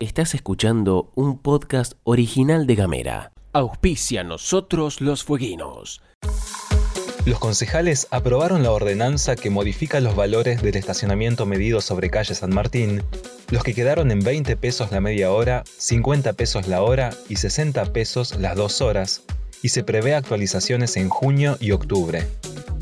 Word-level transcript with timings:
Estás 0.00 0.34
escuchando 0.34 1.10
un 1.14 1.38
podcast 1.38 1.94
original 2.04 2.66
de 2.66 2.74
Gamera. 2.74 3.32
Auspicia 3.52 4.24
nosotros 4.24 5.00
los 5.00 5.24
fueguinos. 5.24 6.02
Los 7.24 7.38
concejales 7.38 8.08
aprobaron 8.10 8.62
la 8.62 8.72
ordenanza 8.72 9.36
que 9.36 9.48
modifica 9.48 10.00
los 10.00 10.16
valores 10.16 10.60
del 10.60 10.76
estacionamiento 10.76 11.46
medido 11.46 11.80
sobre 11.80 12.10
calle 12.10 12.34
San 12.34 12.52
Martín, 12.52 13.02
los 13.50 13.62
que 13.62 13.74
quedaron 13.74 14.10
en 14.10 14.20
20 14.20 14.56
pesos 14.56 14.90
la 14.90 15.00
media 15.00 15.30
hora, 15.30 15.62
50 15.78 16.32
pesos 16.32 16.66
la 16.66 16.82
hora 16.82 17.10
y 17.28 17.36
60 17.36 17.92
pesos 17.92 18.36
las 18.38 18.56
dos 18.56 18.80
horas, 18.80 19.22
y 19.62 19.68
se 19.68 19.84
prevé 19.84 20.14
actualizaciones 20.14 20.96
en 20.96 21.08
junio 21.08 21.56
y 21.60 21.70
octubre. 21.70 22.26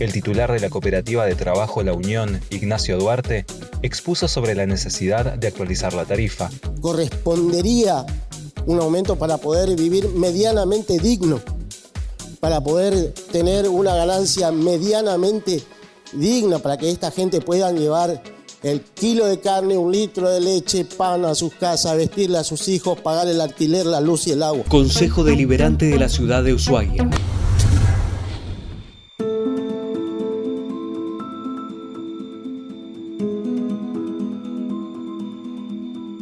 El 0.00 0.12
titular 0.12 0.50
de 0.50 0.58
la 0.58 0.70
cooperativa 0.70 1.26
de 1.26 1.34
trabajo 1.34 1.82
La 1.82 1.92
Unión, 1.92 2.40
Ignacio 2.50 2.98
Duarte, 2.98 3.44
expuso 3.82 4.28
sobre 4.28 4.54
la 4.54 4.66
necesidad 4.66 5.34
de 5.34 5.46
actualizar 5.46 5.92
la 5.92 6.06
tarifa. 6.06 6.50
Correspondería 6.80 8.06
un 8.66 8.80
aumento 8.80 9.16
para 9.16 9.36
poder 9.36 9.76
vivir 9.76 10.08
medianamente 10.08 10.98
digno 10.98 11.40
para 12.40 12.62
poder 12.62 13.12
tener 13.30 13.68
una 13.68 13.94
ganancia 13.94 14.50
medianamente 14.50 15.62
digna 16.14 16.58
para 16.58 16.78
que 16.78 16.90
esta 16.90 17.10
gente 17.10 17.42
pueda 17.42 17.70
llevar 17.70 18.22
el 18.62 18.80
kilo 18.80 19.26
de 19.26 19.40
carne, 19.40 19.76
un 19.76 19.92
litro 19.92 20.28
de 20.28 20.40
leche, 20.40 20.84
pan 20.84 21.24
a 21.24 21.34
sus 21.34 21.54
casas, 21.54 21.96
vestirle 21.96 22.38
a 22.38 22.44
sus 22.44 22.68
hijos, 22.68 22.98
pagar 23.00 23.28
el 23.28 23.40
alquiler, 23.40 23.86
la 23.86 24.00
luz 24.00 24.26
y 24.26 24.32
el 24.32 24.42
agua. 24.42 24.64
Consejo 24.68 25.24
Deliberante 25.24 25.86
de 25.86 25.98
la 25.98 26.08
Ciudad 26.08 26.42
de 26.42 26.54
Ushuaia. 26.54 27.08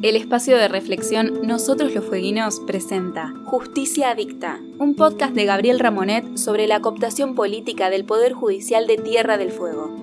El 0.09 0.17
espacio 0.17 0.57
de 0.57 0.69
reflexión 0.69 1.47
Nosotros 1.47 1.95
los 1.95 2.03
Fueguinos 2.03 2.61
presenta 2.61 3.35
Justicia 3.45 4.13
Adicta, 4.13 4.59
un 4.79 4.95
podcast 4.97 5.35
de 5.35 5.45
Gabriel 5.45 5.79
Ramonet 5.79 6.39
sobre 6.39 6.67
la 6.67 6.81
cooptación 6.81 7.35
política 7.35 7.91
del 7.91 8.07
Poder 8.07 8.33
Judicial 8.33 8.87
de 8.87 8.97
Tierra 8.97 9.37
del 9.37 9.51
Fuego. 9.51 9.95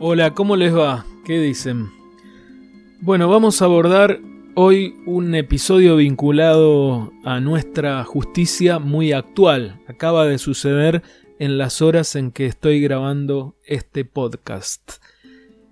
Hola, 0.00 0.34
¿cómo 0.34 0.56
les 0.56 0.74
va? 0.76 1.06
¿Qué 1.24 1.38
dicen? 1.38 1.92
Bueno, 3.00 3.28
vamos 3.28 3.62
a 3.62 3.66
abordar 3.66 4.18
hoy 4.56 4.96
un 5.06 5.36
episodio 5.36 5.94
vinculado 5.94 7.12
a 7.22 7.38
nuestra 7.38 8.02
justicia 8.02 8.80
muy 8.80 9.12
actual. 9.12 9.80
Acaba 9.86 10.26
de 10.26 10.38
suceder 10.38 11.04
en 11.38 11.58
las 11.58 11.80
horas 11.80 12.16
en 12.16 12.32
que 12.32 12.46
estoy 12.46 12.80
grabando 12.80 13.54
este 13.64 14.04
podcast 14.04 14.94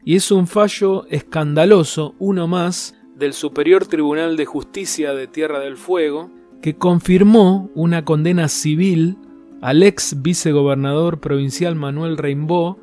y 0.04 0.16
es 0.16 0.30
un 0.30 0.46
fallo 0.46 1.06
escandaloso, 1.08 2.14
uno 2.18 2.48
más, 2.48 2.94
del 3.16 3.32
Superior 3.32 3.86
Tribunal 3.86 4.36
de 4.36 4.46
Justicia 4.46 5.14
de 5.14 5.26
Tierra 5.26 5.60
del 5.60 5.76
Fuego, 5.76 6.30
que 6.60 6.74
confirmó 6.74 7.70
una 7.74 8.04
condena 8.04 8.48
civil 8.48 9.16
al 9.60 9.82
ex 9.82 10.22
vicegobernador 10.22 11.20
provincial 11.20 11.76
Manuel 11.76 12.16
Reimbó 12.16 12.78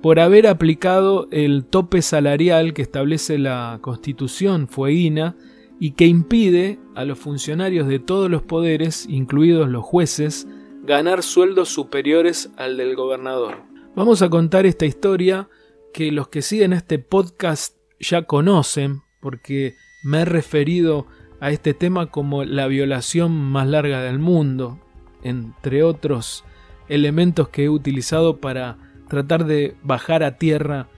por 0.00 0.20
haber 0.20 0.46
aplicado 0.46 1.28
el 1.30 1.64
tope 1.64 2.02
salarial 2.02 2.72
que 2.72 2.82
establece 2.82 3.36
la 3.36 3.78
constitución 3.80 4.68
fueguina 4.68 5.36
y 5.78 5.92
que 5.92 6.06
impide 6.06 6.78
a 6.94 7.04
los 7.04 7.18
funcionarios 7.18 7.88
de 7.88 7.98
todos 7.98 8.30
los 8.30 8.42
poderes, 8.42 9.06
incluidos 9.08 9.68
los 9.68 9.84
jueces, 9.84 10.46
ganar 10.84 11.22
sueldos 11.22 11.68
superiores 11.68 12.50
al 12.56 12.76
del 12.76 12.94
gobernador. 12.94 13.62
Vamos 13.96 14.22
a 14.22 14.30
contar 14.30 14.66
esta 14.66 14.86
historia 14.86 15.48
que 15.92 16.12
los 16.12 16.28
que 16.28 16.42
siguen 16.42 16.72
este 16.72 16.98
podcast 16.98 17.76
ya 17.98 18.22
conocen, 18.22 19.02
porque 19.20 19.74
me 20.02 20.22
he 20.22 20.24
referido 20.24 21.06
a 21.40 21.50
este 21.50 21.74
tema 21.74 22.06
como 22.10 22.44
la 22.44 22.66
violación 22.66 23.32
más 23.32 23.66
larga 23.66 24.02
del 24.02 24.18
mundo, 24.18 24.78
entre 25.22 25.82
otros 25.82 26.44
elementos 26.88 27.48
que 27.48 27.64
he 27.64 27.68
utilizado 27.68 28.38
para 28.38 28.78
tratar 29.08 29.44
de 29.44 29.76
bajar 29.82 30.22
a 30.22 30.38
tierra 30.38 30.88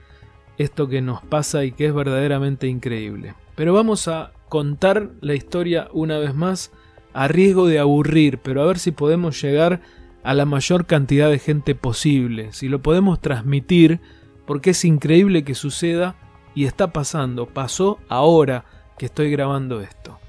esto 0.57 0.87
que 0.87 1.01
nos 1.01 1.21
pasa 1.23 1.65
y 1.65 1.71
que 1.71 1.87
es 1.87 1.93
verdaderamente 1.93 2.67
increíble. 2.67 3.35
Pero 3.55 3.73
vamos 3.73 4.07
a 4.07 4.33
contar 4.49 5.11
la 5.21 5.33
historia 5.33 5.87
una 5.93 6.17
vez 6.19 6.35
más 6.35 6.71
a 7.13 7.27
riesgo 7.27 7.67
de 7.67 7.79
aburrir, 7.79 8.39
pero 8.39 8.61
a 8.61 8.65
ver 8.65 8.79
si 8.79 8.91
podemos 8.91 9.41
llegar 9.41 9.81
a 10.23 10.33
la 10.33 10.45
mayor 10.45 10.85
cantidad 10.85 11.29
de 11.29 11.39
gente 11.39 11.75
posible, 11.75 12.53
si 12.53 12.69
lo 12.69 12.81
podemos 12.81 13.19
transmitir 13.19 13.99
porque 14.45 14.71
es 14.71 14.85
increíble 14.85 15.43
que 15.43 15.55
suceda 15.55 16.15
y 16.55 16.65
está 16.65 16.91
pasando, 16.93 17.47
pasó 17.47 17.99
ahora 18.09 18.65
que 18.97 19.05
estoy 19.07 19.31
grabando 19.31 19.81
esto. 19.81 20.19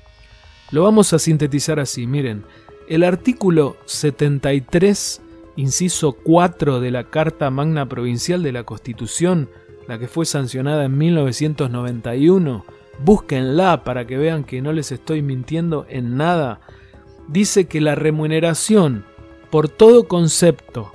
Lo 0.71 0.83
vamos 0.83 1.13
a 1.13 1.19
sintetizar 1.19 1.79
así, 1.79 2.07
miren, 2.07 2.45
el 2.89 3.05
artículo 3.05 3.77
73, 3.87 5.23
inciso 5.57 6.13
4 6.13 6.81
de 6.81 6.91
la 6.91 7.05
Carta 7.05 7.51
Magna 7.51 7.89
Provincial 7.89 8.43
de 8.43 8.53
la 8.53 8.65
Constitución, 8.65 9.49
la 9.87 9.99
que 9.99 10.09
fue 10.09 10.27
sancionada 10.27 10.85
en 10.85 10.97
1991, 10.97 12.65
búsquenla 13.05 13.85
para 13.85 14.07
que 14.07 14.17
vean 14.17 14.45
que 14.45 14.63
no 14.63 14.73
les 14.73 14.93
estoy 14.93 15.23
mintiendo 15.23 15.87
en 15.89 16.17
nada, 16.17 16.61
dice 17.29 17.67
que 17.67 17.81
la 17.81 17.95
remuneración 17.95 19.05
por 19.51 19.69
todo 19.69 20.09
concepto 20.09 20.93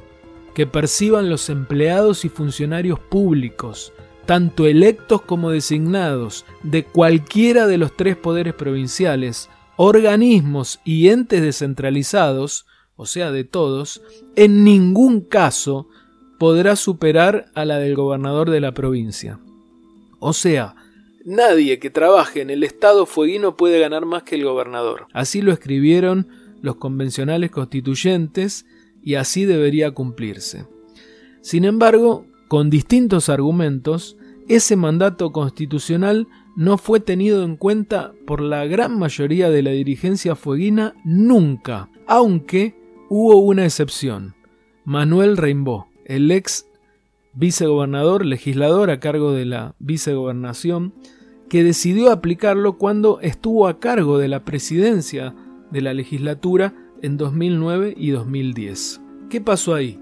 que 0.59 0.67
perciban 0.67 1.29
los 1.29 1.49
empleados 1.49 2.25
y 2.25 2.27
funcionarios 2.27 2.99
públicos, 2.99 3.93
tanto 4.25 4.67
electos 4.67 5.21
como 5.21 5.51
designados, 5.51 6.45
de 6.63 6.83
cualquiera 6.83 7.65
de 7.65 7.77
los 7.77 7.95
tres 7.95 8.17
poderes 8.17 8.55
provinciales, 8.55 9.49
organismos 9.77 10.81
y 10.83 11.07
entes 11.07 11.41
descentralizados, 11.41 12.65
o 12.97 13.05
sea, 13.05 13.31
de 13.31 13.45
todos, 13.45 14.01
en 14.35 14.65
ningún 14.65 15.21
caso 15.21 15.87
podrá 16.39 16.75
superar 16.75 17.45
a 17.55 17.63
la 17.63 17.77
del 17.77 17.95
gobernador 17.95 18.49
de 18.49 18.59
la 18.59 18.73
provincia. 18.73 19.39
O 20.19 20.33
sea, 20.33 20.75
nadie 21.23 21.79
que 21.79 21.89
trabaje 21.89 22.41
en 22.41 22.49
el 22.49 22.65
Estado 22.65 23.05
fueguino 23.05 23.55
puede 23.55 23.79
ganar 23.79 24.05
más 24.05 24.23
que 24.23 24.35
el 24.35 24.43
gobernador. 24.43 25.07
Así 25.13 25.41
lo 25.41 25.53
escribieron 25.53 26.27
los 26.61 26.75
convencionales 26.75 27.49
constituyentes 27.49 28.65
y 29.03 29.15
así 29.15 29.45
debería 29.45 29.91
cumplirse. 29.91 30.65
Sin 31.41 31.65
embargo, 31.65 32.25
con 32.47 32.69
distintos 32.69 33.29
argumentos, 33.29 34.17
ese 34.47 34.75
mandato 34.75 35.31
constitucional 35.31 36.27
no 36.55 36.77
fue 36.77 36.99
tenido 36.99 37.43
en 37.43 37.55
cuenta 37.55 38.13
por 38.25 38.41
la 38.41 38.65
gran 38.65 38.97
mayoría 38.97 39.49
de 39.49 39.61
la 39.61 39.71
dirigencia 39.71 40.35
fueguina 40.35 40.95
nunca, 41.05 41.89
aunque 42.07 42.75
hubo 43.09 43.37
una 43.37 43.65
excepción, 43.65 44.35
Manuel 44.83 45.37
Reimbó, 45.37 45.87
el 46.05 46.31
ex 46.31 46.65
vicegobernador, 47.33 48.25
legislador 48.25 48.89
a 48.89 48.99
cargo 48.99 49.31
de 49.31 49.45
la 49.45 49.75
vicegobernación, 49.79 50.93
que 51.47 51.63
decidió 51.63 52.11
aplicarlo 52.11 52.77
cuando 52.77 53.19
estuvo 53.21 53.67
a 53.67 53.79
cargo 53.79 54.17
de 54.17 54.27
la 54.27 54.43
presidencia 54.43 55.35
de 55.71 55.81
la 55.81 55.93
legislatura 55.93 56.73
en 57.01 57.17
2009 57.17 57.93
y 57.97 58.11
2010. 58.11 59.01
¿Qué 59.29 59.41
pasó 59.41 59.73
ahí? 59.73 59.99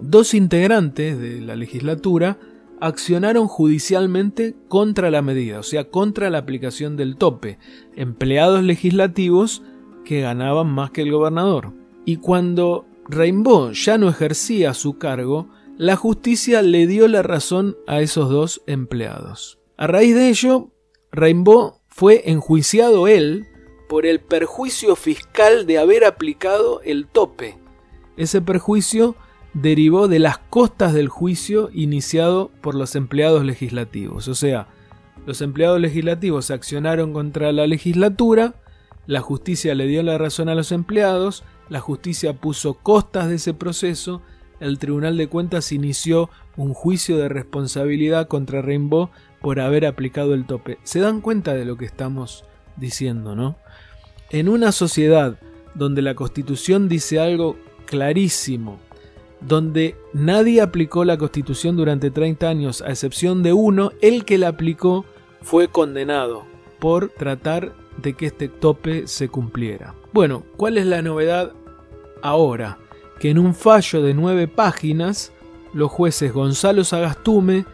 Dos 0.00 0.34
integrantes 0.34 1.18
de 1.18 1.40
la 1.40 1.56
legislatura 1.56 2.38
accionaron 2.80 3.46
judicialmente 3.46 4.56
contra 4.68 5.10
la 5.10 5.22
medida, 5.22 5.60
o 5.60 5.62
sea, 5.62 5.84
contra 5.84 6.30
la 6.30 6.38
aplicación 6.38 6.96
del 6.96 7.16
tope, 7.16 7.58
empleados 7.94 8.62
legislativos 8.62 9.62
que 10.04 10.22
ganaban 10.22 10.68
más 10.68 10.90
que 10.90 11.02
el 11.02 11.12
gobernador. 11.12 11.72
Y 12.04 12.16
cuando 12.16 12.86
Rainbow 13.08 13.72
ya 13.72 13.98
no 13.98 14.08
ejercía 14.08 14.72
su 14.72 14.96
cargo, 14.98 15.48
la 15.76 15.96
justicia 15.96 16.62
le 16.62 16.86
dio 16.86 17.08
la 17.08 17.22
razón 17.22 17.76
a 17.86 18.00
esos 18.00 18.30
dos 18.30 18.62
empleados. 18.66 19.58
A 19.76 19.86
raíz 19.86 20.14
de 20.14 20.28
ello, 20.28 20.70
Rainbow 21.12 21.80
fue 21.88 22.22
enjuiciado 22.30 23.08
él 23.08 23.46
por 23.90 24.06
el 24.06 24.20
perjuicio 24.20 24.94
fiscal 24.94 25.66
de 25.66 25.78
haber 25.78 26.04
aplicado 26.04 26.80
el 26.84 27.08
tope. 27.08 27.58
Ese 28.16 28.40
perjuicio 28.40 29.16
derivó 29.52 30.06
de 30.06 30.20
las 30.20 30.38
costas 30.38 30.94
del 30.94 31.08
juicio 31.08 31.70
iniciado 31.72 32.52
por 32.60 32.76
los 32.76 32.94
empleados 32.94 33.44
legislativos. 33.44 34.28
O 34.28 34.36
sea, 34.36 34.68
los 35.26 35.42
empleados 35.42 35.80
legislativos 35.80 36.52
accionaron 36.52 37.12
contra 37.12 37.50
la 37.50 37.66
legislatura, 37.66 38.54
la 39.08 39.22
justicia 39.22 39.74
le 39.74 39.88
dio 39.88 40.04
la 40.04 40.18
razón 40.18 40.48
a 40.48 40.54
los 40.54 40.70
empleados, 40.70 41.42
la 41.68 41.80
justicia 41.80 42.34
puso 42.34 42.74
costas 42.74 43.28
de 43.28 43.34
ese 43.34 43.54
proceso, 43.54 44.22
el 44.60 44.78
Tribunal 44.78 45.16
de 45.16 45.26
Cuentas 45.26 45.72
inició 45.72 46.30
un 46.56 46.74
juicio 46.74 47.16
de 47.16 47.28
responsabilidad 47.28 48.28
contra 48.28 48.62
Rainbow 48.62 49.10
por 49.40 49.58
haber 49.58 49.84
aplicado 49.84 50.32
el 50.34 50.46
tope. 50.46 50.78
Se 50.84 51.00
dan 51.00 51.20
cuenta 51.20 51.54
de 51.54 51.64
lo 51.64 51.76
que 51.76 51.86
estamos 51.86 52.44
diciendo, 52.76 53.34
¿no? 53.34 53.56
En 54.30 54.48
una 54.48 54.70
sociedad 54.70 55.38
donde 55.74 56.02
la 56.02 56.14
Constitución 56.14 56.88
dice 56.88 57.18
algo 57.18 57.56
clarísimo, 57.86 58.78
donde 59.40 59.96
nadie 60.12 60.60
aplicó 60.60 61.04
la 61.04 61.18
constitución 61.18 61.76
durante 61.76 62.10
30 62.10 62.48
años, 62.48 62.82
a 62.82 62.90
excepción 62.90 63.42
de 63.42 63.52
uno, 63.52 63.90
el 64.00 64.24
que 64.24 64.38
la 64.38 64.48
aplicó 64.48 65.04
fue 65.42 65.68
condenado 65.68 66.44
por 66.78 67.08
tratar 67.08 67.74
de 67.96 68.14
que 68.14 68.26
este 68.26 68.48
tope 68.48 69.06
se 69.06 69.28
cumpliera. 69.28 69.94
Bueno, 70.12 70.44
¿cuál 70.56 70.78
es 70.78 70.86
la 70.86 71.02
novedad 71.02 71.52
ahora? 72.22 72.78
Que 73.18 73.30
en 73.30 73.38
un 73.38 73.54
fallo 73.54 74.02
de 74.02 74.14
nueve 74.14 74.46
páginas, 74.46 75.32
los 75.72 75.90
jueces 75.90 76.32
Gonzalo 76.32 76.84
Sagastume, 76.84 77.64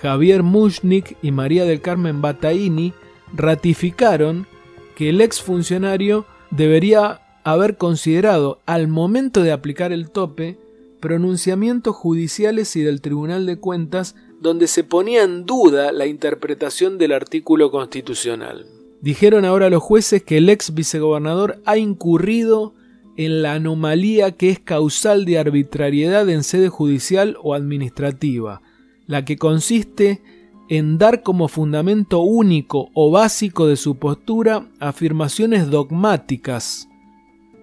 Javier 0.00 0.42
Mushnik 0.42 1.16
y 1.22 1.30
María 1.30 1.64
del 1.64 1.80
Carmen 1.80 2.22
Bataini 2.22 2.92
ratificaron 3.34 4.46
que 4.96 5.10
el 5.10 5.20
exfuncionario 5.20 6.26
debería 6.50 7.20
haber 7.44 7.76
considerado 7.76 8.60
al 8.66 8.88
momento 8.88 9.42
de 9.42 9.52
aplicar 9.52 9.92
el 9.92 10.10
tope 10.10 10.58
pronunciamientos 11.00 11.94
judiciales 11.94 12.74
y 12.74 12.82
del 12.82 13.00
Tribunal 13.00 13.46
de 13.46 13.58
Cuentas 13.58 14.16
donde 14.40 14.66
se 14.66 14.84
ponía 14.84 15.22
en 15.22 15.44
duda 15.46 15.92
la 15.92 16.06
interpretación 16.06 16.98
del 16.98 17.12
artículo 17.12 17.70
constitucional. 17.70 18.66
Dijeron 19.00 19.44
ahora 19.44 19.70
los 19.70 19.82
jueces 19.82 20.22
que 20.22 20.38
el 20.38 20.48
ex 20.48 20.74
vicegobernador 20.74 21.60
ha 21.64 21.76
incurrido 21.76 22.74
en 23.16 23.42
la 23.42 23.52
anomalía 23.52 24.32
que 24.32 24.50
es 24.50 24.58
causal 24.58 25.24
de 25.24 25.38
arbitrariedad 25.38 26.28
en 26.28 26.42
sede 26.42 26.68
judicial 26.68 27.36
o 27.42 27.54
administrativa, 27.54 28.62
la 29.06 29.24
que 29.24 29.36
consiste 29.36 30.22
en 30.68 30.98
dar 30.98 31.22
como 31.22 31.48
fundamento 31.48 32.20
único 32.20 32.90
o 32.94 33.10
básico 33.10 33.66
de 33.66 33.76
su 33.76 33.98
postura 33.98 34.68
afirmaciones 34.80 35.70
dogmáticas, 35.70 36.88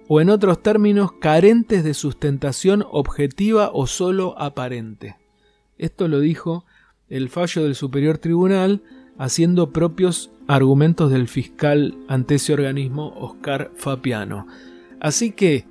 o 0.08 0.22
en 0.22 0.30
otros 0.30 0.62
términos 0.62 1.14
carentes 1.14 1.84
de 1.84 1.94
sustentación 1.94 2.86
objetiva 2.92 3.72
o 3.74 3.88
solo 3.88 4.40
aparente. 4.40 5.18
Esto 5.78 6.08
lo 6.08 6.20
dijo 6.20 6.66
el 7.10 7.30
fallo 7.30 7.64
del 7.64 7.76
Superior 7.76 8.18
Tribunal 8.18 8.84
haciendo 9.18 9.72
propios 9.72 10.32
argumentos 10.48 11.12
del 11.12 11.28
fiscal 11.28 11.96
ante 12.08 12.36
ese 12.36 12.54
organismo 12.54 13.14
Oscar 13.18 13.72
Fapiano. 13.76 14.48
Así 15.00 15.32
que 15.32 15.66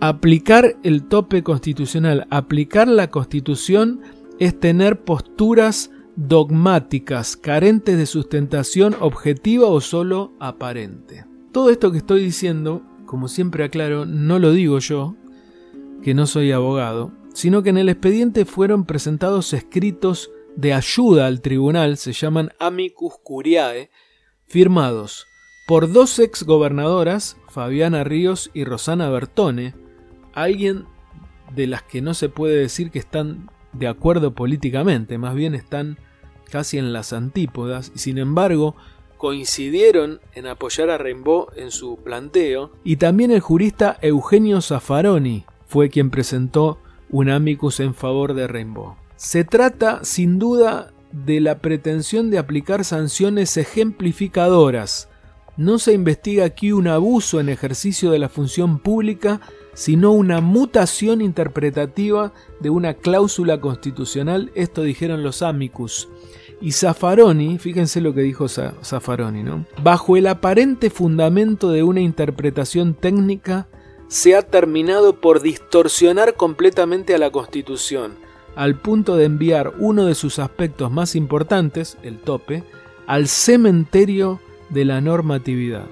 aplicar 0.00 0.76
el 0.82 1.04
tope 1.04 1.42
constitucional, 1.42 2.26
aplicar 2.30 2.88
la 2.88 3.10
constitución 3.10 4.00
es 4.38 4.58
tener 4.58 5.00
posturas 5.04 5.90
dogmáticas, 6.16 7.36
carentes 7.36 7.98
de 7.98 8.06
sustentación 8.06 8.96
objetiva 9.00 9.66
o 9.66 9.80
solo 9.80 10.32
aparente. 10.40 11.24
Todo 11.52 11.70
esto 11.70 11.92
que 11.92 11.98
estoy 11.98 12.22
diciendo, 12.22 12.82
como 13.04 13.28
siempre 13.28 13.64
aclaro, 13.64 14.06
no 14.06 14.38
lo 14.38 14.52
digo 14.52 14.78
yo, 14.78 15.14
que 16.02 16.14
no 16.14 16.26
soy 16.26 16.52
abogado, 16.52 17.12
sino 17.34 17.62
que 17.62 17.70
en 17.70 17.78
el 17.78 17.88
expediente 17.88 18.44
fueron 18.44 18.86
presentados 18.86 19.52
escritos 19.52 20.30
de 20.56 20.72
ayuda 20.72 21.26
al 21.26 21.42
tribunal, 21.42 21.98
se 21.98 22.12
llaman 22.12 22.50
amicus 22.58 23.14
curiae, 23.22 23.90
firmados 24.46 25.26
por 25.66 25.92
dos 25.92 26.18
ex 26.20 26.44
gobernadoras, 26.44 27.36
Fabiana 27.48 28.04
Ríos 28.04 28.50
y 28.54 28.64
Rosana 28.64 29.10
Bertone, 29.10 29.74
alguien 30.32 30.84
de 31.54 31.66
las 31.66 31.82
que 31.82 32.00
no 32.00 32.14
se 32.14 32.28
puede 32.28 32.56
decir 32.56 32.90
que 32.92 33.00
están 33.00 33.50
de 33.72 33.88
acuerdo 33.88 34.34
políticamente, 34.34 35.18
más 35.18 35.34
bien 35.34 35.54
están 35.56 35.98
casi 36.50 36.78
en 36.78 36.92
las 36.92 37.12
antípodas, 37.12 37.92
y 37.94 37.98
sin 37.98 38.18
embargo 38.18 38.76
coincidieron 39.16 40.20
en 40.34 40.46
apoyar 40.46 40.90
a 40.90 40.98
Rainbow 40.98 41.48
en 41.56 41.70
su 41.70 41.96
planteo, 41.96 42.72
y 42.84 42.96
también 42.96 43.30
el 43.30 43.40
jurista 43.40 43.98
Eugenio 44.02 44.60
Zaffaroni 44.60 45.44
fue 45.66 45.88
quien 45.90 46.10
presentó 46.10 46.78
un 47.10 47.30
amicus 47.30 47.80
en 47.80 47.94
favor 47.94 48.34
de 48.34 48.46
Rainbow. 48.46 48.96
Se 49.16 49.44
trata, 49.44 50.04
sin 50.04 50.38
duda, 50.38 50.92
de 51.12 51.40
la 51.40 51.58
pretensión 51.58 52.30
de 52.30 52.38
aplicar 52.38 52.84
sanciones 52.84 53.56
ejemplificadoras. 53.56 55.08
No 55.56 55.78
se 55.78 55.94
investiga 55.94 56.44
aquí 56.44 56.72
un 56.72 56.86
abuso 56.86 57.40
en 57.40 57.48
ejercicio 57.48 58.10
de 58.10 58.18
la 58.18 58.28
función 58.28 58.78
pública, 58.78 59.40
sino 59.76 60.12
una 60.12 60.40
mutación 60.40 61.20
interpretativa 61.20 62.32
de 62.60 62.70
una 62.70 62.94
cláusula 62.94 63.60
constitucional, 63.60 64.50
esto 64.54 64.82
dijeron 64.82 65.22
los 65.22 65.42
amicus. 65.42 66.08
Y 66.62 66.72
Zaffaroni, 66.72 67.58
fíjense 67.58 68.00
lo 68.00 68.14
que 68.14 68.22
dijo 68.22 68.48
Zaffaroni, 68.48 69.42
¿no? 69.42 69.66
Bajo 69.82 70.16
el 70.16 70.28
aparente 70.28 70.88
fundamento 70.88 71.70
de 71.70 71.82
una 71.82 72.00
interpretación 72.00 72.94
técnica, 72.94 73.68
se 74.08 74.34
ha 74.34 74.40
terminado 74.40 75.20
por 75.20 75.42
distorsionar 75.42 76.36
completamente 76.36 77.14
a 77.14 77.18
la 77.18 77.30
Constitución, 77.30 78.14
al 78.54 78.76
punto 78.76 79.16
de 79.16 79.26
enviar 79.26 79.74
uno 79.78 80.06
de 80.06 80.14
sus 80.14 80.38
aspectos 80.38 80.90
más 80.90 81.14
importantes, 81.16 81.98
el 82.02 82.16
tope, 82.18 82.64
al 83.06 83.28
cementerio 83.28 84.40
de 84.70 84.86
la 84.86 85.02
normatividad. 85.02 85.84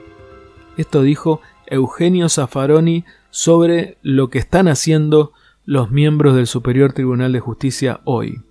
Esto 0.79 1.03
dijo 1.03 1.43
Eugenio 1.67 2.31
Zaffaroni 2.31 3.05
sobre 3.35 3.99
lo 4.03 4.31
que 4.31 4.39
están 4.39 4.69
haciendo 4.69 5.33
los 5.65 5.91
miembros 5.91 6.37
del 6.37 6.47
Superior 6.47 6.93
Tribunal 6.93 7.33
de 7.33 7.41
Justicia 7.41 8.01
hoy. 8.05 8.43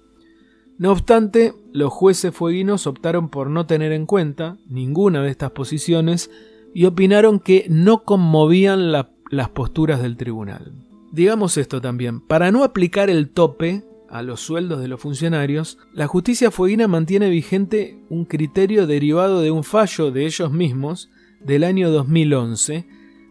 No 0.78 0.92
obstante, 0.92 1.54
los 1.72 1.94
jueces 1.94 2.36
fueguinos 2.36 2.86
optaron 2.86 3.30
por 3.30 3.50
no 3.50 3.66
tener 3.66 3.94
en 3.94 4.06
cuenta 4.06 4.58
ninguna 4.68 5.22
de 5.22 5.30
estas 5.30 5.52
posiciones 5.52 6.30
y 6.74 6.84
opinaron 6.86 7.40
que 7.40 7.66
no 7.70 8.04
conmovían 8.04 8.92
la 8.92 9.14
las 9.34 9.50
posturas 9.50 10.02
del 10.02 10.16
tribunal. 10.16 10.72
Digamos 11.12 11.58
esto 11.58 11.82
también, 11.82 12.22
para 12.22 12.52
no 12.52 12.64
aplicar 12.64 13.10
el 13.10 13.30
tope 13.30 13.84
a 14.10 14.22
los 14.22 14.42
sueldos 14.42 14.80
de 14.80 14.88
los 14.88 15.02
funcionarios, 15.02 15.80
la 15.94 16.08
justicia 16.08 16.52
fueguina 16.52 16.88
mantiene 16.88 17.30
vigente 17.30 18.04
un 18.10 18.26
criterio 18.26 18.86
derivado 18.86 19.42
de 19.42 19.50
un 19.50 19.64
fallo 19.64 20.12
de 20.12 20.26
ellos 20.26 20.52
mismos 20.52 21.10
del 21.40 21.64
año 21.64 21.90
2011, 21.90 22.86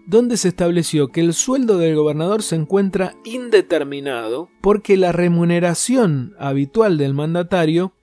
donde 0.07 0.37
se 0.37 0.49
estableció 0.49 1.09
que 1.09 1.21
el 1.21 1.33
sueldo 1.35 1.79
del 1.79 1.97
gobernador 1.97 2.43
se 2.43 2.57
encuentra 2.57 3.15
indeterminado 3.25 4.49
porque 4.61 4.97
la 4.97 5.13
remuneración 5.13 6.35
habitual 6.39 6.99
del 6.99 7.15
mandatario 7.15 7.95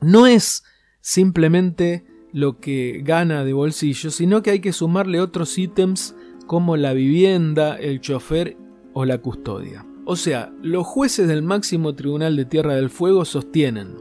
no 0.00 0.26
es 0.26 0.64
simplemente 1.00 2.04
lo 2.32 2.60
que 2.60 3.00
gana 3.02 3.44
de 3.44 3.52
bolsillo, 3.52 4.10
sino 4.10 4.42
que 4.42 4.50
hay 4.50 4.60
que 4.60 4.72
sumarle 4.72 5.20
otros 5.20 5.56
ítems 5.56 6.14
como 6.46 6.76
la 6.76 6.92
vivienda, 6.92 7.76
el 7.76 8.00
chofer 8.00 8.56
o 8.92 9.04
la 9.04 9.18
custodia. 9.18 9.86
O 10.04 10.16
sea, 10.16 10.52
los 10.62 10.86
jueces 10.86 11.28
del 11.28 11.42
máximo 11.42 11.94
tribunal 11.94 12.36
de 12.36 12.44
Tierra 12.44 12.74
del 12.74 12.90
Fuego 12.90 13.24
sostienen 13.24 13.96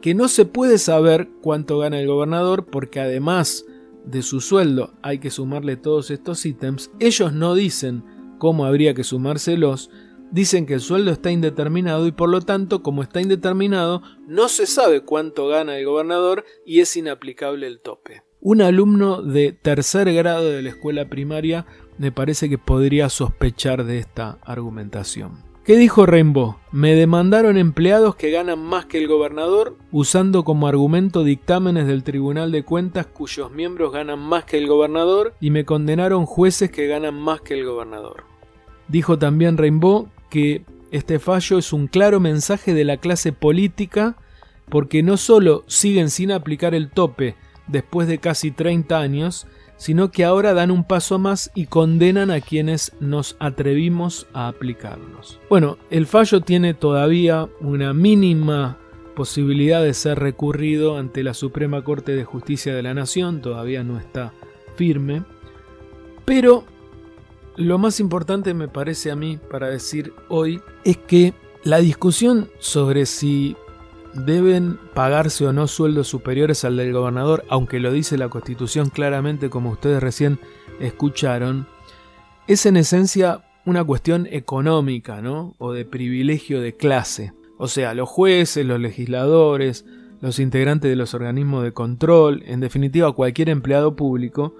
que 0.00 0.14
no 0.14 0.28
se 0.28 0.44
puede 0.44 0.78
saber 0.78 1.28
cuánto 1.42 1.78
gana 1.78 2.00
el 2.00 2.06
gobernador 2.06 2.66
porque 2.66 3.00
además 3.00 3.64
de 4.04 4.22
su 4.22 4.40
sueldo 4.40 4.94
hay 5.02 5.18
que 5.18 5.30
sumarle 5.30 5.76
todos 5.76 6.10
estos 6.10 6.44
ítems, 6.46 6.90
ellos 7.00 7.32
no 7.32 7.54
dicen 7.54 8.04
cómo 8.38 8.64
habría 8.64 8.94
que 8.94 9.04
sumárselos, 9.04 9.90
dicen 10.30 10.66
que 10.66 10.74
el 10.74 10.80
sueldo 10.80 11.10
está 11.10 11.30
indeterminado 11.30 12.06
y 12.06 12.12
por 12.12 12.28
lo 12.28 12.40
tanto, 12.40 12.82
como 12.82 13.02
está 13.02 13.20
indeterminado, 13.20 14.02
no 14.26 14.48
se 14.48 14.66
sabe 14.66 15.02
cuánto 15.02 15.48
gana 15.48 15.76
el 15.76 15.86
gobernador 15.86 16.44
y 16.64 16.80
es 16.80 16.96
inaplicable 16.96 17.66
el 17.66 17.80
tope. 17.80 18.22
Un 18.40 18.62
alumno 18.62 19.22
de 19.22 19.52
tercer 19.52 20.12
grado 20.14 20.50
de 20.50 20.62
la 20.62 20.70
escuela 20.70 21.08
primaria 21.08 21.66
me 21.98 22.10
parece 22.10 22.48
que 22.48 22.56
podría 22.56 23.10
sospechar 23.10 23.84
de 23.84 23.98
esta 23.98 24.38
argumentación. 24.42 25.44
¿Qué 25.64 25.76
dijo 25.76 26.06
Rainbow? 26.06 26.56
Me 26.72 26.94
demandaron 26.94 27.58
empleados 27.58 28.14
que 28.14 28.30
ganan 28.30 28.60
más 28.60 28.86
que 28.86 28.98
el 28.98 29.08
gobernador, 29.08 29.76
usando 29.90 30.44
como 30.44 30.68
argumento 30.68 31.24
dictámenes 31.24 31.88
del 31.88 32.04
Tribunal 32.04 32.52
de 32.52 32.62
Cuentas 32.62 33.06
cuyos 33.06 33.50
miembros 33.50 33.92
ganan 33.92 34.20
más 34.20 34.44
que 34.44 34.56
el 34.56 34.68
gobernador, 34.68 35.34
y 35.40 35.50
me 35.50 35.64
condenaron 35.64 36.26
jueces 36.26 36.70
que 36.70 36.86
ganan 36.86 37.14
más 37.20 37.40
que 37.40 37.54
el 37.54 37.64
gobernador. 37.64 38.22
Dijo 38.86 39.18
también 39.18 39.58
Rainbow 39.58 40.10
que 40.28 40.64
este 40.92 41.18
fallo 41.18 41.58
es 41.58 41.72
un 41.72 41.88
claro 41.88 42.20
mensaje 42.20 42.72
de 42.72 42.84
la 42.84 42.98
clase 42.98 43.32
política 43.32 44.16
porque 44.68 45.02
no 45.02 45.16
solo 45.16 45.64
siguen 45.66 46.08
sin 46.08 46.30
aplicar 46.30 46.76
el 46.76 46.90
tope 46.90 47.34
después 47.66 48.06
de 48.06 48.18
casi 48.18 48.52
30 48.52 48.96
años, 48.96 49.48
sino 49.80 50.10
que 50.10 50.26
ahora 50.26 50.52
dan 50.52 50.70
un 50.70 50.84
paso 50.84 51.18
más 51.18 51.50
y 51.54 51.64
condenan 51.64 52.30
a 52.30 52.42
quienes 52.42 52.92
nos 53.00 53.36
atrevimos 53.38 54.26
a 54.34 54.46
aplicarlos. 54.46 55.40
Bueno, 55.48 55.78
el 55.88 56.06
fallo 56.06 56.42
tiene 56.42 56.74
todavía 56.74 57.48
una 57.60 57.94
mínima 57.94 58.76
posibilidad 59.16 59.82
de 59.82 59.94
ser 59.94 60.18
recurrido 60.18 60.98
ante 60.98 61.22
la 61.22 61.32
Suprema 61.32 61.82
Corte 61.82 62.14
de 62.14 62.26
Justicia 62.26 62.74
de 62.74 62.82
la 62.82 62.92
Nación, 62.92 63.40
todavía 63.40 63.82
no 63.82 63.98
está 63.98 64.34
firme, 64.76 65.24
pero 66.26 66.64
lo 67.56 67.78
más 67.78 68.00
importante 68.00 68.52
me 68.52 68.68
parece 68.68 69.10
a 69.10 69.16
mí 69.16 69.38
para 69.50 69.70
decir 69.70 70.12
hoy 70.28 70.60
es 70.84 70.98
que 70.98 71.32
la 71.64 71.78
discusión 71.78 72.50
sobre 72.58 73.06
si 73.06 73.56
deben 74.14 74.78
pagarse 74.94 75.46
o 75.46 75.52
no 75.52 75.66
sueldos 75.66 76.08
superiores 76.08 76.64
al 76.64 76.76
del 76.76 76.92
gobernador, 76.92 77.44
aunque 77.48 77.80
lo 77.80 77.92
dice 77.92 78.18
la 78.18 78.28
Constitución 78.28 78.90
claramente 78.90 79.50
como 79.50 79.70
ustedes 79.70 80.02
recién 80.02 80.40
escucharon, 80.80 81.66
es 82.46 82.66
en 82.66 82.76
esencia 82.76 83.44
una 83.64 83.84
cuestión 83.84 84.26
económica, 84.30 85.20
¿no? 85.20 85.54
O 85.58 85.72
de 85.72 85.84
privilegio 85.84 86.60
de 86.60 86.76
clase. 86.76 87.32
O 87.58 87.68
sea, 87.68 87.94
los 87.94 88.08
jueces, 88.08 88.64
los 88.64 88.80
legisladores, 88.80 89.84
los 90.20 90.38
integrantes 90.38 90.90
de 90.90 90.96
los 90.96 91.14
organismos 91.14 91.62
de 91.62 91.72
control, 91.72 92.42
en 92.46 92.60
definitiva 92.60 93.12
cualquier 93.12 93.48
empleado 93.48 93.96
público, 93.96 94.54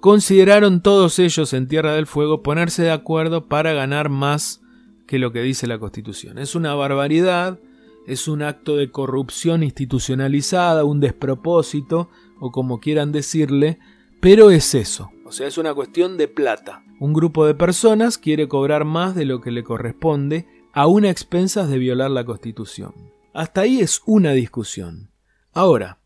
consideraron 0.00 0.82
todos 0.82 1.18
ellos 1.18 1.52
en 1.52 1.66
Tierra 1.66 1.94
del 1.94 2.06
Fuego 2.06 2.42
ponerse 2.42 2.82
de 2.82 2.90
acuerdo 2.90 3.46
para 3.46 3.72
ganar 3.72 4.08
más 4.08 4.62
que 5.06 5.18
lo 5.18 5.32
que 5.32 5.42
dice 5.42 5.66
la 5.66 5.78
Constitución. 5.78 6.38
Es 6.38 6.54
una 6.54 6.74
barbaridad, 6.74 7.58
es 8.06 8.28
un 8.28 8.42
acto 8.42 8.76
de 8.76 8.90
corrupción 8.90 9.62
institucionalizada, 9.62 10.84
un 10.84 11.00
despropósito, 11.00 12.08
o 12.40 12.50
como 12.50 12.80
quieran 12.80 13.12
decirle, 13.12 13.78
pero 14.20 14.50
es 14.50 14.74
eso, 14.74 15.10
o 15.26 15.32
sea, 15.32 15.48
es 15.48 15.58
una 15.58 15.74
cuestión 15.74 16.16
de 16.16 16.28
plata. 16.28 16.84
Un 17.00 17.12
grupo 17.12 17.46
de 17.46 17.54
personas 17.54 18.16
quiere 18.16 18.46
cobrar 18.46 18.84
más 18.84 19.16
de 19.16 19.24
lo 19.24 19.40
que 19.40 19.50
le 19.50 19.64
corresponde, 19.64 20.46
aún 20.72 21.04
a 21.04 21.10
expensas 21.10 21.68
de 21.68 21.78
violar 21.78 22.12
la 22.12 22.24
Constitución. 22.24 22.92
Hasta 23.34 23.62
ahí 23.62 23.80
es 23.80 24.02
una 24.06 24.32
discusión. 24.32 25.10
Ahora, 25.52 25.98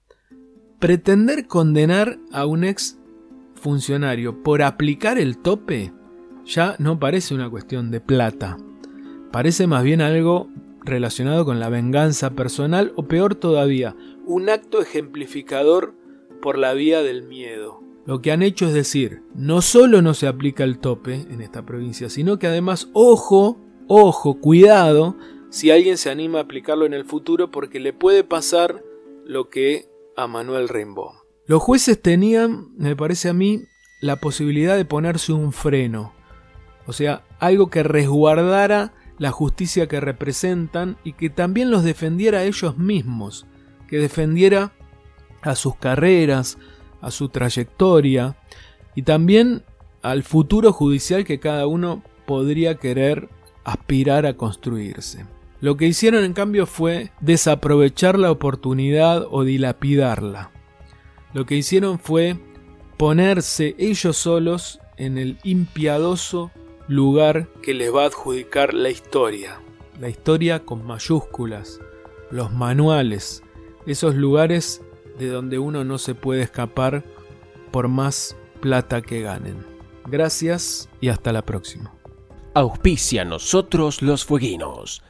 pretender 0.79 1.47
condenar 1.47 2.19
a 2.33 2.47
un 2.47 2.65
ex 2.65 2.99
funcionario 3.55 4.43
por 4.43 4.63
aplicar 4.63 5.19
el 5.19 5.37
tope 5.37 5.93
ya 6.47 6.77
no 6.79 6.99
parece 6.99 7.35
una 7.35 7.51
cuestión 7.51 7.91
de 7.91 8.01
plata. 8.01 8.57
Parece 9.31 9.67
más 9.67 9.85
bien 9.85 10.01
algo 10.01 10.49
relacionado 10.85 11.45
con 11.45 11.61
la 11.61 11.69
venganza 11.69 12.31
personal 12.31 12.93
o 12.97 13.05
peor 13.05 13.35
todavía, 13.35 13.97
un 14.27 14.49
acto 14.49 14.81
ejemplificador 14.81 15.95
por 16.41 16.59
la 16.59 16.73
vía 16.73 17.03
del 17.03 17.23
miedo. 17.23 17.83
Lo 18.07 18.23
que 18.23 18.33
han 18.33 18.43
hecho 18.43 18.67
es 18.67 18.75
decir, 18.75 19.23
no 19.35 19.63
solo 19.63 20.03
no 20.03 20.15
se 20.15 20.27
aplica 20.27 20.65
el 20.65 20.79
tope 20.79 21.27
en 21.31 21.41
esta 21.43 21.65
provincia, 21.65 22.09
sino 22.09 22.39
que 22.39 22.47
además, 22.47 22.89
ojo, 22.93 23.59
ojo, 23.89 24.41
cuidado, 24.41 25.17
si 25.51 25.71
alguien 25.71 25.99
se 25.99 26.11
anima 26.11 26.39
a 26.39 26.43
aplicarlo 26.43 26.87
en 26.87 26.95
el 26.95 27.05
futuro 27.05 27.51
porque 27.51 27.79
le 27.79 27.93
puede 27.93 28.25
pasar 28.25 28.83
lo 29.25 29.51
que 29.51 29.87
a 30.17 30.27
Manuel 30.27 30.69
Rainbow. 30.69 31.13
Los 31.47 31.63
jueces 31.63 32.01
tenían, 32.01 32.69
me 32.77 32.97
parece 32.97 33.29
a 33.29 33.33
mí, 33.33 33.63
la 34.01 34.17
posibilidad 34.17 34.77
de 34.77 34.85
ponerse 34.85 35.33
un 35.33 35.53
freno, 35.53 36.13
o 36.87 36.93
sea, 36.93 37.23
algo 37.39 37.69
que 37.69 37.83
resguardara 37.83 38.95
la 39.21 39.31
justicia 39.33 39.87
que 39.87 40.01
representan 40.01 40.97
y 41.05 41.13
que 41.13 41.29
también 41.29 41.71
los 41.71 41.85
defendiera 41.85 42.39
a 42.39 42.45
ellos 42.45 42.79
mismos, 42.79 43.47
que 43.87 43.99
defendiera 43.99 44.73
a 45.43 45.55
sus 45.57 45.77
carreras, 45.77 46.57
a 47.03 47.11
su 47.11 47.29
trayectoria 47.29 48.39
y 48.95 49.03
también 49.03 49.63
al 50.01 50.23
futuro 50.23 50.73
judicial 50.73 51.27
que 51.27 51.39
cada 51.39 51.67
uno 51.67 52.03
podría 52.27 52.77
querer 52.77 53.29
aspirar 53.63 54.25
a 54.25 54.39
construirse. 54.39 55.27
Lo 55.61 55.77
que 55.77 55.87
hicieron 55.87 56.25
en 56.25 56.33
cambio 56.33 56.65
fue 56.65 57.11
desaprovechar 57.21 58.19
la 58.19 58.31
oportunidad 58.31 59.27
o 59.31 59.45
dilapidarla. 59.45 60.51
Lo 61.35 61.45
que 61.45 61.57
hicieron 61.57 61.99
fue 61.99 62.39
ponerse 62.97 63.75
ellos 63.79 64.17
solos 64.17 64.81
en 64.97 65.19
el 65.19 65.37
impiadoso 65.45 66.51
lugar 66.91 67.47
que 67.63 67.73
les 67.73 67.95
va 67.95 68.03
a 68.03 68.07
adjudicar 68.07 68.75
la 68.75 68.91
historia. 68.91 69.61
La 70.01 70.09
historia 70.09 70.65
con 70.65 70.85
mayúsculas, 70.85 71.79
los 72.33 72.53
manuales, 72.53 73.45
esos 73.87 74.17
lugares 74.17 74.83
de 75.17 75.29
donde 75.29 75.61
uno 75.61 75.85
no 75.85 75.99
se 75.99 76.17
puede 76.17 76.43
escapar 76.43 77.05
por 77.71 77.87
más 77.87 78.37
plata 78.61 79.03
que 79.03 79.23
ganen. 79.23 79.65
Gracias 80.07 80.89
y 81.01 81.11
hasta 81.11 81.33
la 81.33 81.43
próxima. 81.43 81.95
Auspicia 82.55 83.25
nosotros 83.25 84.03
los 84.03 84.25
fueguinos. 84.25 85.05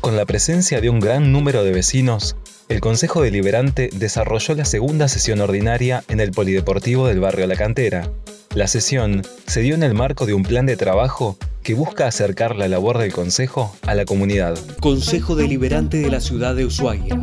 Con 0.00 0.16
la 0.16 0.26
presencia 0.26 0.80
de 0.80 0.90
un 0.90 0.98
gran 0.98 1.30
número 1.30 1.62
de 1.62 1.70
vecinos, 1.70 2.34
el 2.68 2.80
Consejo 2.80 3.22
Deliberante 3.22 3.88
desarrolló 3.92 4.56
la 4.56 4.64
segunda 4.64 5.06
sesión 5.06 5.40
ordinaria 5.40 6.02
en 6.08 6.18
el 6.18 6.32
Polideportivo 6.32 7.06
del 7.06 7.20
barrio 7.20 7.46
La 7.46 7.54
Cantera. 7.54 8.10
La 8.54 8.66
sesión 8.66 9.22
se 9.46 9.62
dio 9.62 9.74
en 9.74 9.82
el 9.82 9.94
marco 9.94 10.26
de 10.26 10.34
un 10.34 10.42
plan 10.42 10.66
de 10.66 10.76
trabajo 10.76 11.38
que 11.62 11.72
busca 11.72 12.06
acercar 12.06 12.54
la 12.54 12.68
labor 12.68 12.98
del 12.98 13.10
Consejo 13.10 13.74
a 13.86 13.94
la 13.94 14.04
comunidad. 14.04 14.58
Consejo 14.78 15.34
Deliberante 15.36 15.96
de 15.96 16.10
la 16.10 16.20
Ciudad 16.20 16.54
de 16.54 16.66
Ushuaia. 16.66 17.18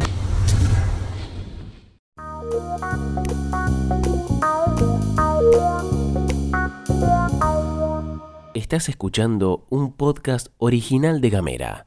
Estás 8.56 8.90
escuchando 8.90 9.68
un 9.70 9.94
podcast 9.94 10.48
original 10.58 11.22
de 11.22 11.30
Gamera. 11.30 11.86